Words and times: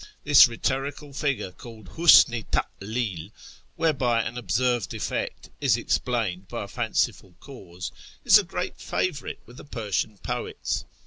This 0.23 0.47
rhetorical 0.47 1.13
figure 1.13 1.51
(called" 1.51 1.89
husn 1.95 2.33
i 2.33 2.41
talil"), 2.51 3.31
whereljy 3.77 4.27
an 4.27 4.35
observed 4.35 4.95
effect 4.95 5.51
is 5.61 5.77
explained 5.77 6.47
by 6.47 6.63
a 6.63 6.67
fanciful 6.67 7.35
cause, 7.39 7.91
is 8.25 8.39
a 8.39 8.43
great 8.43 8.79
favourite 8.79 9.37
with 9.45 9.57
the 9.57 9.63
Persian 9.63 10.17
poets. 10.17 10.85